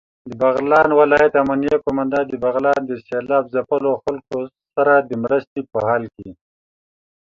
دبغلان 0.31 0.89
ولايت 0.99 1.33
امنيه 1.43 1.75
قوماندان 1.85 2.23
دبغلان 2.31 2.79
د 2.85 2.91
سېلاب 3.07 3.43
ځپلو 3.53 3.91
خلکو 4.03 4.37
سره 4.73 4.93
دمرستې 5.11 5.59
په 5.71 5.79
حال 5.87 6.03
کې 6.15 6.29